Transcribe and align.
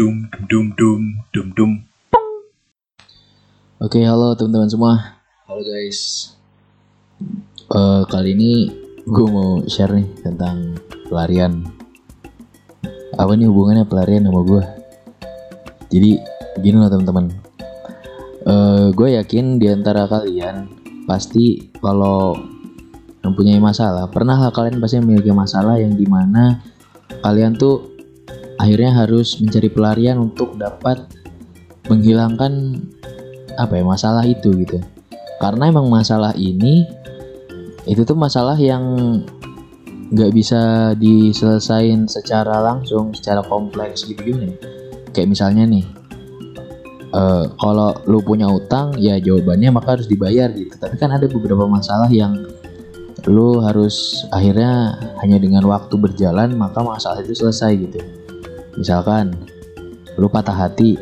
dum 0.00 0.32
dum 0.48 0.72
dum 0.80 1.02
dum 1.28 1.46
dum. 1.52 1.70
Oke, 3.84 4.00
halo 4.00 4.32
teman-teman 4.32 4.72
semua. 4.72 5.20
Halo 5.44 5.60
guys. 5.60 6.32
Eh, 7.68 8.02
kali 8.08 8.32
ini 8.32 8.72
gue 9.04 9.26
mau 9.28 9.60
share 9.68 9.92
nih 9.92 10.08
tentang 10.24 10.80
pelarian. 11.04 11.68
Apa 13.12 13.36
nih 13.36 13.52
hubungannya 13.52 13.84
pelarian 13.84 14.24
sama 14.24 14.40
gue? 14.40 14.64
Jadi 15.92 16.16
gini 16.64 16.80
loh 16.80 16.88
teman-teman. 16.88 17.36
Eh, 18.48 18.86
gue 18.96 19.08
yakin 19.20 19.60
di 19.60 19.68
antara 19.68 20.08
kalian 20.08 20.80
pasti 21.04 21.76
kalau 21.76 22.40
mempunyai 23.20 23.60
masalah, 23.60 24.08
pernah 24.08 24.40
lah 24.40 24.48
kalian 24.48 24.80
pasti 24.80 24.96
memiliki 24.96 25.28
masalah 25.28 25.76
yang 25.76 25.92
di 25.92 26.08
mana 26.08 26.56
kalian 27.20 27.52
tuh 27.52 27.99
akhirnya 28.60 28.92
harus 28.92 29.40
mencari 29.40 29.72
pelarian 29.72 30.20
untuk 30.20 30.60
dapat 30.60 31.08
menghilangkan 31.88 32.76
apa 33.56 33.80
ya 33.80 33.84
masalah 33.84 34.24
itu 34.28 34.52
gitu. 34.60 34.76
Karena 35.40 35.72
emang 35.72 35.88
masalah 35.88 36.36
ini 36.36 36.84
itu 37.88 38.04
tuh 38.04 38.12
masalah 38.12 38.60
yang 38.60 38.84
nggak 40.12 40.30
bisa 40.36 40.92
diselesain 41.00 42.04
secara 42.04 42.60
langsung 42.60 43.16
secara 43.16 43.40
kompleks 43.46 44.04
gitu 44.04 44.20
gimana 44.20 44.52
ya? 44.52 44.56
kayak 45.14 45.30
misalnya 45.30 45.64
nih 45.64 45.86
eh, 47.14 47.44
kalau 47.56 47.94
lu 48.10 48.20
punya 48.20 48.50
utang 48.50 48.92
ya 49.00 49.16
jawabannya 49.16 49.72
maka 49.72 49.96
harus 49.96 50.06
dibayar 50.06 50.52
gitu. 50.52 50.76
Tapi 50.76 51.00
kan 51.00 51.16
ada 51.16 51.24
beberapa 51.24 51.64
masalah 51.64 52.12
yang 52.12 52.36
lu 53.24 53.64
harus 53.64 54.24
akhirnya 54.32 54.96
hanya 55.24 55.40
dengan 55.40 55.64
waktu 55.64 55.92
berjalan 55.96 56.56
maka 56.56 56.80
masalah 56.80 57.20
itu 57.20 57.36
selesai 57.36 57.72
gitu 57.76 58.00
misalkan 58.76 59.34
lu 60.18 60.28
patah 60.28 60.54
hati. 60.54 60.98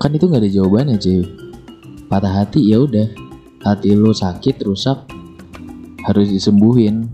Kan 0.00 0.16
itu 0.16 0.28
nggak 0.28 0.42
ada 0.44 0.50
jawabannya 0.50 0.96
cuy 1.00 1.22
patah 2.10 2.32
hati 2.42 2.70
ya 2.70 2.82
udah. 2.82 3.08
Hati 3.60 3.92
lu 3.92 4.10
sakit 4.10 4.64
rusak 4.64 4.98
harus 6.04 6.26
disembuhin. 6.28 7.08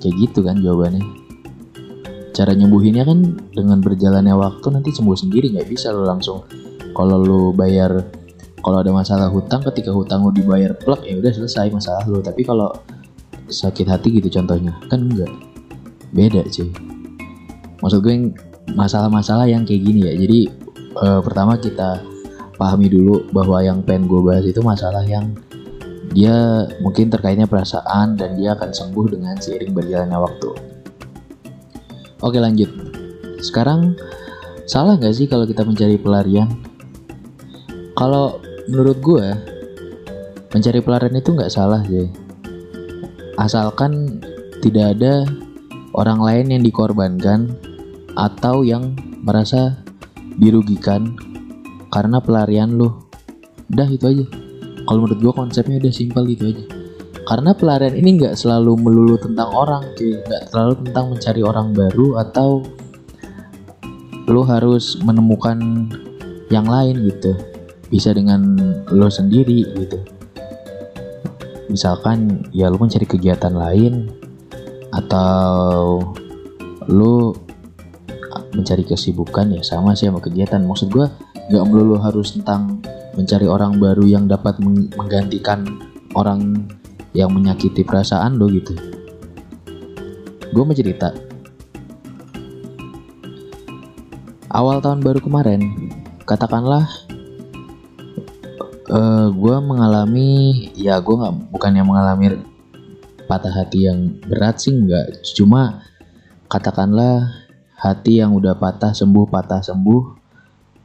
Kayak 0.00 0.14
gitu 0.16 0.40
kan 0.40 0.60
jawabannya. 0.60 1.04
Cara 2.32 2.56
nyembuhinnya 2.56 3.04
kan 3.04 3.36
dengan 3.52 3.84
berjalannya 3.84 4.32
waktu 4.32 4.66
nanti 4.72 4.94
sembuh 4.96 5.18
sendiri 5.18 5.52
nggak 5.52 5.68
bisa 5.68 5.92
lu 5.92 6.08
langsung. 6.08 6.46
Kalau 6.96 7.20
lu 7.20 7.52
bayar 7.52 7.92
kalau 8.60 8.80
ada 8.80 8.92
masalah 8.92 9.28
hutang 9.32 9.64
ketika 9.72 9.92
hutang 9.92 10.24
lu 10.24 10.32
dibayar 10.32 10.72
plek 10.76 11.04
ya 11.04 11.16
udah 11.20 11.32
selesai 11.32 11.68
masalah 11.72 12.04
lu. 12.08 12.24
Tapi 12.24 12.40
kalau 12.44 12.72
sakit 13.50 13.86
hati 13.90 14.08
gitu 14.22 14.30
contohnya 14.30 14.78
kan 14.86 15.10
enggak 15.10 15.32
beda 16.14 16.46
cuy 16.46 16.70
maksud 17.80 18.00
gue 18.04 18.32
masalah-masalah 18.76 19.48
yang 19.48 19.64
kayak 19.66 19.82
gini 19.82 20.00
ya 20.08 20.14
jadi 20.14 20.40
eh, 21.00 21.20
pertama 21.24 21.56
kita 21.56 22.00
pahami 22.60 22.92
dulu 22.92 23.24
bahwa 23.32 23.64
yang 23.64 23.80
pengen 23.80 24.04
gue 24.04 24.20
bahas 24.20 24.44
itu 24.44 24.60
masalah 24.60 25.00
yang 25.08 25.32
dia 26.10 26.66
mungkin 26.82 27.06
terkaitnya 27.06 27.46
perasaan 27.46 28.18
dan 28.18 28.34
dia 28.34 28.58
akan 28.58 28.74
sembuh 28.74 29.06
dengan 29.14 29.38
seiring 29.38 29.70
berjalannya 29.70 30.18
waktu. 30.18 30.50
Oke 32.20 32.36
lanjut. 32.42 32.68
Sekarang 33.40 33.94
salah 34.66 34.98
nggak 34.98 35.14
sih 35.14 35.30
kalau 35.30 35.46
kita 35.46 35.62
mencari 35.62 35.96
pelarian? 35.96 36.50
Kalau 37.94 38.42
menurut 38.66 38.98
gue 38.98 39.26
mencari 40.50 40.82
pelarian 40.82 41.14
itu 41.14 41.30
nggak 41.30 41.52
salah 41.54 41.80
sih. 41.86 42.10
Asalkan 43.38 44.20
tidak 44.60 44.98
ada 44.98 45.24
orang 45.94 46.20
lain 46.20 46.58
yang 46.58 46.62
dikorbankan 46.66 47.54
atau 48.20 48.60
yang 48.60 48.92
merasa 49.24 49.80
dirugikan 50.36 51.16
karena 51.88 52.20
pelarian 52.20 52.76
lu. 52.76 52.92
Udah 53.72 53.88
itu 53.88 54.04
aja. 54.04 54.26
Kalau 54.84 55.00
menurut 55.00 55.20
gua 55.24 55.32
konsepnya 55.32 55.80
udah 55.80 55.92
simpel 55.94 56.28
gitu 56.28 56.52
aja. 56.52 56.64
Karena 57.24 57.56
pelarian 57.56 57.96
ini 57.96 58.20
nggak 58.20 58.36
selalu 58.36 58.76
melulu 58.76 59.16
tentang 59.16 59.48
orang, 59.54 59.86
cuy. 59.96 60.20
Nggak 60.20 60.52
selalu 60.52 60.72
tentang 60.84 61.04
mencari 61.14 61.40
orang 61.40 61.68
baru 61.72 62.08
atau 62.20 62.60
lu 64.28 64.42
harus 64.44 65.00
menemukan 65.00 65.58
yang 66.52 66.66
lain 66.68 67.08
gitu. 67.08 67.32
Bisa 67.88 68.12
dengan 68.12 68.58
lo 68.90 69.08
sendiri 69.08 69.64
gitu. 69.78 69.98
Misalkan 71.70 72.50
ya 72.50 72.66
lu 72.66 72.82
mencari 72.82 73.06
kegiatan 73.06 73.54
lain 73.54 74.10
atau 74.90 76.02
lu 76.90 77.30
mencari 78.54 78.82
kesibukan 78.82 79.50
ya 79.54 79.62
sama 79.62 79.94
sih 79.94 80.10
sama 80.10 80.18
kegiatan. 80.22 80.62
Maksud 80.62 80.90
gua 80.90 81.10
nggak 81.50 81.64
melulu 81.66 81.98
harus 81.98 82.38
tentang 82.38 82.82
mencari 83.14 83.46
orang 83.50 83.76
baru 83.82 84.06
yang 84.06 84.30
dapat 84.30 84.62
meng- 84.62 84.90
menggantikan 84.94 85.66
orang 86.14 86.70
yang 87.10 87.30
menyakiti 87.34 87.82
perasaan 87.82 88.38
lo 88.38 88.46
gitu. 88.50 88.74
Gue 90.50 90.62
mau 90.66 90.74
cerita. 90.74 91.14
Awal 94.50 94.82
tahun 94.82 95.02
baru 95.02 95.22
kemarin 95.22 95.62
katakanlah 96.26 96.86
eh 98.90 99.28
gue 99.30 99.56
mengalami 99.62 100.30
ya 100.74 100.98
gue 100.98 101.14
nggak 101.14 101.54
bukan 101.54 101.72
yang 101.78 101.86
mengalami 101.86 102.42
patah 103.30 103.54
hati 103.54 103.86
yang 103.86 104.18
berat 104.26 104.58
sih 104.58 104.74
nggak. 104.74 105.22
Cuma 105.38 105.86
katakanlah 106.50 107.39
hati 107.80 108.20
yang 108.20 108.36
udah 108.36 108.60
patah 108.60 108.92
sembuh 108.92 109.24
patah 109.32 109.64
sembuh 109.64 110.02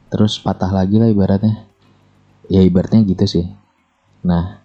terus 0.08 0.40
patah 0.40 0.72
lagi 0.72 0.96
lah 0.96 1.12
ibaratnya. 1.12 1.68
Ya 2.48 2.64
ibaratnya 2.64 3.04
gitu 3.04 3.24
sih. 3.28 3.46
Nah 4.24 4.64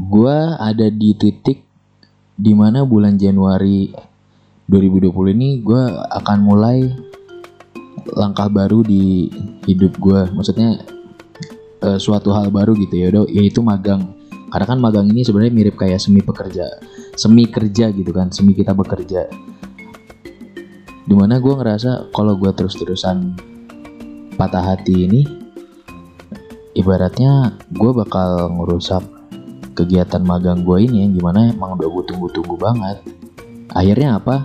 gua 0.00 0.56
ada 0.56 0.88
di 0.88 1.12
titik 1.12 1.68
di 2.32 2.52
mana 2.56 2.82
bulan 2.88 3.20
Januari 3.20 3.92
2020 4.66 5.36
ini 5.36 5.48
gua 5.60 6.08
akan 6.08 6.38
mulai 6.40 6.88
langkah 8.16 8.48
baru 8.48 8.80
di 8.80 9.28
hidup 9.68 10.00
gua. 10.00 10.32
Maksudnya 10.32 10.80
eh, 11.84 11.98
suatu 12.00 12.32
hal 12.32 12.48
baru 12.48 12.72
gitu 12.80 12.96
ya 12.96 13.12
udah 13.12 13.24
yaitu 13.28 13.60
magang. 13.60 14.16
Karena 14.48 14.66
kan 14.68 14.78
magang 14.80 15.08
ini 15.12 15.24
sebenarnya 15.24 15.52
mirip 15.52 15.76
kayak 15.76 16.00
semi 16.00 16.20
pekerja 16.24 16.68
semi 17.16 17.44
kerja 17.48 17.92
gitu 17.92 18.08
kan 18.12 18.32
semi 18.32 18.56
kita 18.56 18.72
bekerja 18.72 19.28
di 21.06 21.14
mana 21.18 21.42
gue 21.42 21.54
ngerasa 21.54 22.14
kalau 22.14 22.38
gue 22.38 22.50
terus-terusan 22.54 23.34
patah 24.38 24.74
hati 24.74 25.06
ini 25.06 25.22
ibaratnya 26.72 27.58
gue 27.68 27.90
bakal 27.92 28.48
ngerusak 28.48 29.04
kegiatan 29.72 30.20
magang 30.20 30.64
gue 30.64 30.84
ini 30.84 31.04
yang 31.04 31.12
gimana 31.16 31.52
emang 31.52 31.80
udah 31.80 31.88
gue 31.88 32.04
tunggu-tunggu 32.12 32.56
banget. 32.60 33.00
Akhirnya 33.72 34.20
apa? 34.20 34.44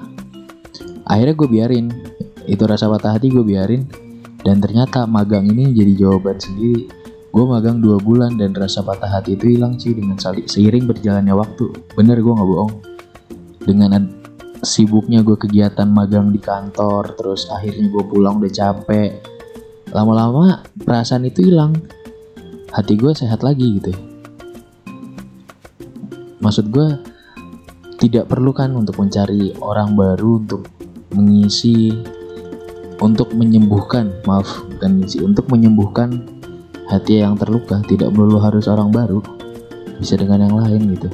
Akhirnya 1.04 1.36
gue 1.36 1.50
biarin. 1.52 1.86
Itu 2.48 2.64
rasa 2.64 2.88
patah 2.88 3.20
hati 3.20 3.28
gue 3.28 3.44
biarin. 3.44 3.88
Dan 4.40 4.64
ternyata 4.64 5.04
magang 5.04 5.44
ini 5.52 5.76
jadi 5.76 6.08
jawaban 6.08 6.40
sendiri. 6.40 6.88
Gue 7.28 7.44
magang 7.44 7.84
dua 7.84 8.00
bulan 8.00 8.40
dan 8.40 8.56
rasa 8.56 8.82
patah 8.82 9.20
hati 9.20 9.36
itu 9.36 9.52
hilang 9.52 9.76
sih 9.76 9.92
dengan 9.92 10.16
seiring 10.24 10.88
berjalannya 10.88 11.36
waktu. 11.36 11.76
Bener 11.94 12.24
gue 12.24 12.34
nggak 12.34 12.50
bohong. 12.50 12.74
Dengan 13.68 14.17
sibuknya 14.68 15.24
gue 15.24 15.40
kegiatan 15.40 15.88
magang 15.88 16.36
di 16.36 16.44
kantor 16.44 17.16
terus 17.16 17.48
akhirnya 17.48 17.88
gue 17.88 18.04
pulang 18.04 18.44
udah 18.44 18.52
capek. 18.52 19.24
Lama-lama 19.96 20.68
perasaan 20.84 21.24
itu 21.24 21.48
hilang. 21.48 21.72
Hati 22.76 23.00
gue 23.00 23.16
sehat 23.16 23.42
lagi 23.48 23.80
gitu. 23.80 23.96
Maksud 26.44 26.68
gue 26.70 26.88
tidak 27.98 28.28
perlu 28.28 28.52
kan 28.52 28.76
untuk 28.76 29.00
mencari 29.00 29.56
orang 29.64 29.96
baru 29.96 30.44
untuk 30.44 30.68
mengisi 31.16 31.90
untuk 33.00 33.34
menyembuhkan 33.34 34.22
maaf 34.28 34.68
bukan 34.68 35.00
mengisi 35.00 35.24
untuk 35.24 35.48
menyembuhkan 35.50 36.28
hati 36.92 37.24
yang 37.24 37.40
terluka. 37.40 37.80
Tidak 37.88 38.12
melulu 38.12 38.44
harus 38.44 38.68
orang 38.68 38.92
baru 38.92 39.24
bisa 39.98 40.20
dengan 40.20 40.46
yang 40.46 40.56
lain 40.60 40.82
gitu. 40.94 41.10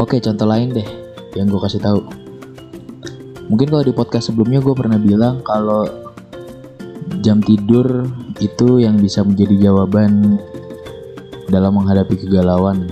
Oke 0.00 0.18
contoh 0.18 0.48
lain 0.48 0.72
deh 0.72 0.99
yang 1.34 1.46
gue 1.50 1.60
kasih 1.60 1.82
tahu. 1.82 2.00
Mungkin 3.50 3.66
kalau 3.66 3.82
di 3.82 3.94
podcast 3.94 4.30
sebelumnya 4.30 4.62
gue 4.62 4.74
pernah 4.78 4.98
bilang 4.98 5.42
kalau 5.42 5.86
jam 7.18 7.42
tidur 7.42 8.06
itu 8.38 8.78
yang 8.78 8.96
bisa 9.02 9.26
menjadi 9.26 9.70
jawaban 9.70 10.38
dalam 11.50 11.74
menghadapi 11.74 12.14
kegalauan. 12.14 12.86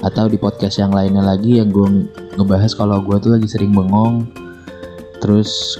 Atau 0.00 0.30
di 0.32 0.38
podcast 0.40 0.80
yang 0.80 0.94
lainnya 0.94 1.20
lagi 1.20 1.58
yang 1.60 1.68
gue 1.74 2.08
ngebahas 2.38 2.72
kalau 2.72 3.02
gue 3.02 3.16
tuh 3.20 3.36
lagi 3.36 3.50
sering 3.50 3.74
bengong, 3.74 4.24
terus 5.20 5.76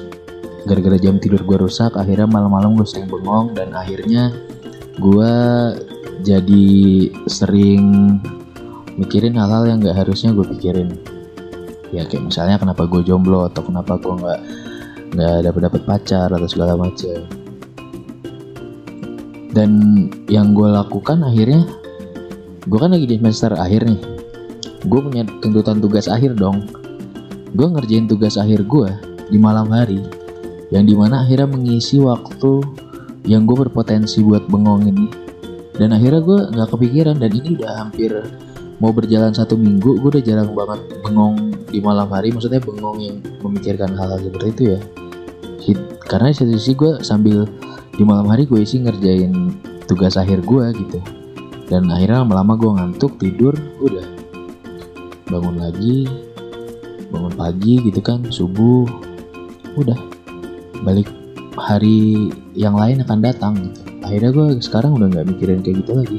gara-gara 0.69 1.00
jam 1.00 1.17
tidur 1.17 1.41
gue 1.41 1.56
rusak, 1.62 1.96
akhirnya 1.96 2.29
malam-malam 2.29 2.76
gue 2.76 2.85
sering 2.85 3.08
bengong 3.08 3.56
dan 3.56 3.73
akhirnya 3.73 4.35
gue 5.00 5.32
jadi 6.20 6.69
sering 7.25 8.19
mikirin 9.00 9.41
hal-hal 9.41 9.64
yang 9.64 9.81
gak 9.81 10.05
harusnya 10.05 10.37
gue 10.37 10.44
pikirin 10.44 10.93
ya 11.90 12.06
kayak 12.06 12.31
misalnya 12.31 12.56
kenapa 12.58 12.87
gue 12.87 13.02
jomblo 13.02 13.50
atau 13.50 13.66
kenapa 13.66 13.98
gue 13.98 14.14
nggak 14.14 14.40
nggak 15.10 15.37
dapat 15.42 15.60
dapat 15.66 15.82
pacar 15.87 16.28
atau 16.31 16.48
segala 16.48 16.78
macam. 16.78 17.26
Dan 19.50 19.70
yang 20.31 20.54
gue 20.54 20.70
lakukan 20.70 21.26
akhirnya 21.26 21.66
gue 22.70 22.78
kan 22.78 22.94
lagi 22.94 23.06
di 23.10 23.19
semester 23.19 23.58
akhir 23.58 23.90
nih. 23.90 24.00
Gue 24.87 25.00
punya 25.02 25.26
tuntutan 25.42 25.82
tugas 25.82 26.06
akhir 26.06 26.38
dong. 26.38 26.70
Gue 27.50 27.66
ngerjain 27.66 28.06
tugas 28.06 28.38
akhir 28.38 28.62
gue 28.70 28.88
di 29.31 29.38
malam 29.43 29.66
hari 29.75 29.98
yang 30.70 30.86
di 30.86 30.94
mana 30.94 31.26
akhirnya 31.26 31.50
mengisi 31.50 31.98
waktu 31.98 32.62
yang 33.26 33.43
gue 33.43 33.66
berpotensi 33.66 34.22
buat 34.22 34.46
bengong 34.46 34.86
ini. 34.86 35.06
Dan 35.75 35.90
akhirnya 35.90 36.22
gue 36.22 36.38
nggak 36.54 36.69
kepikiran 36.70 37.16
dan 37.19 37.31
ini 37.34 37.58
udah 37.58 37.72
hampir 37.82 38.12
mau 38.81 38.91
berjalan 38.97 39.31
satu 39.37 39.61
minggu 39.61 40.00
gue 40.00 40.09
udah 40.19 40.25
jarang 40.25 40.56
banget 40.56 40.81
bengong 41.05 41.53
di 41.69 41.79
malam 41.85 42.09
hari. 42.09 42.32
Maksudnya 42.32 42.65
bengong 42.65 42.99
yang 42.99 43.17
memikirkan 43.44 43.93
hal-hal 43.93 44.19
seperti 44.19 44.49
itu 44.50 44.62
ya. 44.75 44.81
Karena 46.11 46.32
di 46.32 46.37
satu 46.37 46.53
sisi 46.59 46.73
gue 46.75 46.99
sambil 47.06 47.47
di 47.94 48.03
malam 48.03 48.27
hari 48.27 48.49
gue 48.49 48.59
isi 48.59 48.82
ngerjain 48.82 49.55
tugas 49.87 50.17
akhir 50.17 50.43
gue 50.43 50.65
gitu. 50.75 50.99
Dan 51.71 51.87
akhirnya 51.87 52.27
lama-lama 52.27 52.59
gue 52.59 52.71
ngantuk 52.75 53.21
tidur 53.21 53.55
udah. 53.79 54.03
Bangun 55.31 55.62
lagi 55.62 56.11
bangun 57.11 57.35
pagi 57.37 57.79
gitu 57.85 58.00
kan 58.03 58.27
subuh 58.32 58.88
udah. 59.79 59.99
Balik 60.82 61.06
hari 61.55 62.32
yang 62.56 62.75
lain 62.75 63.05
akan 63.05 63.19
datang 63.21 63.55
gitu. 63.61 63.81
Akhirnya 64.00 64.31
gue 64.32 64.47
sekarang 64.65 64.97
udah 64.97 65.06
nggak 65.12 65.27
mikirin 65.31 65.61
kayak 65.62 65.85
gitu 65.85 65.93
lagi. 65.94 66.19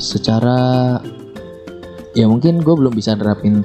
Secara 0.00 0.98
ya 2.14 2.26
mungkin 2.26 2.62
gue 2.62 2.74
belum 2.74 2.94
bisa 2.94 3.14
nerapin 3.14 3.62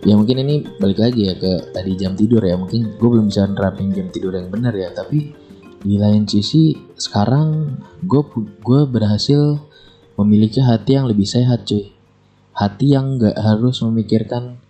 ya 0.00 0.16
mungkin 0.16 0.40
ini 0.40 0.64
balik 0.80 0.98
lagi 1.00 1.28
ya 1.28 1.34
ke 1.36 1.72
tadi 1.72 1.92
jam 1.96 2.16
tidur 2.16 2.40
ya. 2.40 2.56
Mungkin 2.56 2.96
gue 2.96 3.08
belum 3.08 3.28
bisa 3.28 3.44
nerapin 3.48 3.92
jam 3.92 4.08
tidur 4.08 4.32
yang 4.36 4.48
benar 4.48 4.72
ya. 4.72 4.92
Tapi 4.92 5.32
di 5.80 5.96
lain 5.96 6.28
sisi 6.28 6.76
sekarang 6.96 7.76
gue 8.04 8.22
gue 8.60 8.80
berhasil 8.88 9.60
memiliki 10.20 10.60
hati 10.60 10.96
yang 10.96 11.08
lebih 11.08 11.28
sehat 11.28 11.64
cuy. 11.68 11.92
Hati 12.56 12.92
yang 12.92 13.16
nggak 13.16 13.36
harus 13.40 13.80
memikirkan 13.80 14.60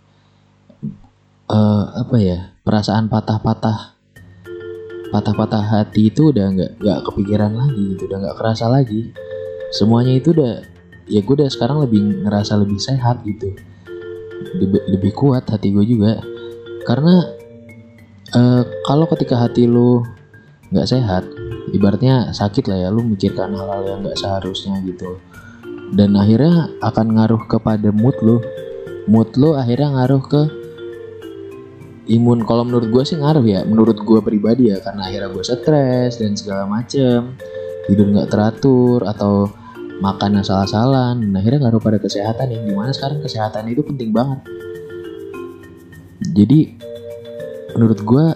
uh, 1.51 1.85
apa 1.95 2.17
ya 2.19 2.39
perasaan 2.63 3.11
patah-patah. 3.11 3.99
Patah-patah 5.11 5.63
hati 5.67 6.15
itu 6.15 6.31
udah 6.31 6.55
nggak 6.55 6.73
nggak 6.79 7.01
kepikiran 7.03 7.51
lagi 7.51 7.99
gitu 7.99 8.07
udah 8.07 8.19
nggak 8.31 8.37
kerasa 8.39 8.71
lagi. 8.71 9.11
Semuanya 9.75 10.19
itu 10.19 10.31
udah 10.35 10.63
ya 11.11 11.21
gue 11.21 11.35
udah 11.35 11.51
sekarang 11.51 11.83
lebih 11.83 12.25
ngerasa 12.25 12.55
lebih 12.63 12.79
sehat 12.79 13.27
gitu. 13.27 13.53
Lebih, 14.57 14.81
lebih 14.97 15.13
kuat 15.13 15.45
hati 15.51 15.75
gue 15.75 15.85
juga. 15.85 16.23
Karena 16.87 17.27
uh, 18.33 18.63
kalau 18.87 19.11
ketika 19.11 19.37
hati 19.37 19.67
lu 19.67 20.07
nggak 20.71 20.87
sehat 20.87 21.27
ibaratnya 21.75 22.31
sakit 22.31 22.71
lah 22.71 22.79
ya 22.87 22.89
lu 22.95 23.03
mikirkan 23.03 23.51
hal-hal 23.53 23.83
yang 23.85 23.99
nggak 24.07 24.17
seharusnya 24.17 24.79
gitu. 24.87 25.19
Dan 25.91 26.15
akhirnya 26.15 26.71
akan 26.79 27.19
ngaruh 27.19 27.43
kepada 27.51 27.91
mood 27.91 28.15
lu. 28.23 28.39
Mood 29.11 29.35
lu 29.35 29.59
akhirnya 29.59 29.91
ngaruh 29.91 30.23
ke 30.23 30.43
imun. 32.07 32.47
Kalau 32.47 32.63
menurut 32.63 32.89
gue 32.95 33.03
sih 33.03 33.19
ngaruh 33.19 33.43
ya 33.43 33.67
menurut 33.67 33.99
gue 33.99 34.21
pribadi 34.23 34.71
ya. 34.71 34.79
Karena 34.79 35.11
akhirnya 35.11 35.35
gue 35.35 35.43
stres 35.43 36.23
dan 36.23 36.39
segala 36.39 36.71
macem 36.71 37.35
tidur 37.91 38.07
nggak 38.15 38.31
teratur 38.31 39.03
atau 39.03 39.51
makan 40.01 40.41
yang 40.41 40.45
salah-salah 40.45 41.13
dan 41.13 41.31
akhirnya 41.37 41.69
ngaruh 41.69 41.81
pada 41.81 42.01
kesehatan 42.01 42.49
yang 42.49 42.65
di 42.65 42.73
mana 42.73 42.91
sekarang 42.91 43.21
kesehatan 43.21 43.69
itu 43.69 43.85
penting 43.85 44.11
banget. 44.11 44.41
Jadi 46.33 46.61
menurut 47.77 48.01
gue 48.01 48.27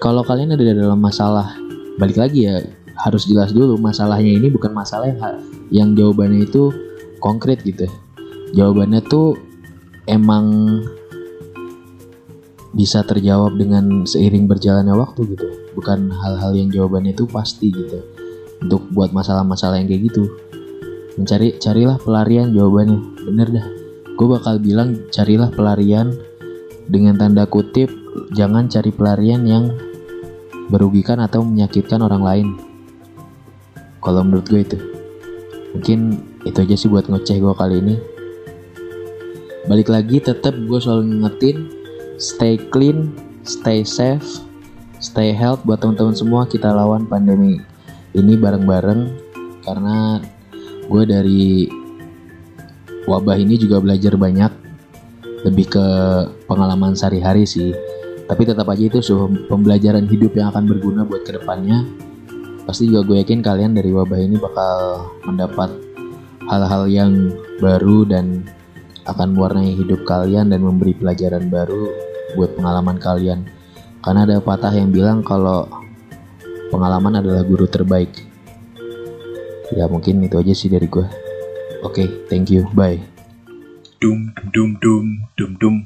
kalau 0.00 0.24
kalian 0.24 0.56
ada 0.56 0.64
dalam 0.64 0.96
masalah 0.96 1.54
balik 2.00 2.16
lagi 2.16 2.48
ya 2.48 2.64
harus 2.96 3.28
jelas 3.28 3.52
dulu 3.52 3.76
masalahnya 3.76 4.32
ini 4.32 4.48
bukan 4.48 4.72
masalah 4.72 5.08
yang 5.12 5.20
yang 5.70 5.88
jawabannya 5.92 6.48
itu 6.48 6.72
konkret 7.20 7.60
gitu 7.64 7.88
jawabannya 8.56 9.00
tuh 9.06 9.36
emang 10.08 10.44
bisa 12.70 13.02
terjawab 13.02 13.58
dengan 13.58 14.06
seiring 14.06 14.46
berjalannya 14.46 14.94
waktu 14.94 15.34
gitu. 15.34 15.46
Bukan 15.74 16.10
hal-hal 16.14 16.54
yang 16.54 16.70
jawabannya 16.70 17.18
itu 17.18 17.26
pasti 17.26 17.74
gitu 17.74 18.19
untuk 18.60 18.86
buat 18.92 19.10
masalah-masalah 19.10 19.80
yang 19.80 19.88
kayak 19.88 20.12
gitu. 20.12 20.24
Mencari 21.16 21.56
carilah 21.58 21.96
pelarian 22.00 22.52
jawabannya. 22.52 22.98
Bener 23.26 23.48
dah. 23.50 23.66
Gue 24.14 24.26
bakal 24.36 24.60
bilang 24.60 25.08
carilah 25.08 25.48
pelarian 25.48 26.12
dengan 26.86 27.16
tanda 27.16 27.48
kutip 27.48 27.88
jangan 28.34 28.66
cari 28.66 28.90
pelarian 28.92 29.42
yang 29.46 29.72
merugikan 30.70 31.18
atau 31.18 31.42
menyakitkan 31.42 32.04
orang 32.04 32.22
lain. 32.22 32.48
Kalau 34.00 34.22
menurut 34.24 34.46
gue 34.48 34.60
itu. 34.62 34.78
Mungkin 35.76 35.98
itu 36.44 36.58
aja 36.58 36.74
sih 36.76 36.88
buat 36.90 37.06
ngoceh 37.06 37.38
gue 37.38 37.54
kali 37.54 37.76
ini. 37.80 37.96
Balik 39.68 39.92
lagi 39.92 40.18
tetap 40.18 40.56
gue 40.56 40.78
selalu 40.80 41.14
ngingetin 41.14 41.56
stay 42.16 42.56
clean 42.58 43.12
stay 43.44 43.84
safe 43.84 44.42
stay 44.98 45.30
health 45.30 45.62
buat 45.68 45.78
teman-teman 45.84 46.16
semua. 46.16 46.42
Kita 46.48 46.72
lawan 46.72 47.06
pandemi 47.06 47.60
ini 48.14 48.34
bareng-bareng 48.34 49.00
karena 49.62 50.18
gue 50.90 51.02
dari 51.06 51.70
wabah 53.06 53.36
ini 53.38 53.54
juga 53.58 53.78
belajar 53.78 54.18
banyak 54.18 54.52
lebih 55.46 55.72
ke 55.72 55.86
pengalaman 56.44 56.92
sehari-hari 56.92 57.46
sih. 57.46 57.72
Tapi 58.30 58.46
tetap 58.46 58.70
aja 58.70 58.86
itu 58.86 59.02
so, 59.02 59.26
pembelajaran 59.50 60.06
hidup 60.06 60.38
yang 60.38 60.54
akan 60.54 60.70
berguna 60.70 61.02
buat 61.02 61.26
ke 61.26 61.34
depannya. 61.34 61.82
Pasti 62.62 62.86
juga 62.86 63.02
gue 63.02 63.16
yakin 63.26 63.42
kalian 63.42 63.74
dari 63.74 63.90
wabah 63.90 64.20
ini 64.20 64.38
bakal 64.38 65.10
mendapat 65.26 65.70
hal-hal 66.46 66.86
yang 66.86 67.34
baru 67.58 68.06
dan 68.06 68.46
akan 69.10 69.34
mewarnai 69.34 69.74
hidup 69.74 70.06
kalian 70.06 70.52
dan 70.52 70.62
memberi 70.62 70.94
pelajaran 70.94 71.50
baru 71.50 71.90
buat 72.38 72.54
pengalaman 72.54 73.02
kalian. 73.02 73.46
Karena 74.00 74.22
ada 74.22 74.38
patah 74.38 74.70
yang 74.70 74.94
bilang 74.94 75.26
kalau 75.26 75.66
pengalaman 76.70 77.18
adalah 77.18 77.42
guru 77.42 77.66
terbaik. 77.66 78.14
Ya 79.74 79.86
mungkin 79.90 80.22
itu 80.22 80.34
aja 80.38 80.54
sih 80.54 80.66
dari 80.66 80.90
gue 80.90 81.06
oke 81.82 81.94
okay, 81.94 82.06
thank 82.30 82.50
you. 82.50 82.66
Bye. 82.72 83.02
Dum 84.00 84.32
dum 84.54 84.78
dum 84.80 85.06
dum 85.36 85.50
dum 85.60 85.76